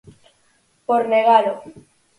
Por 0.87 1.01
negalo. 1.11 1.55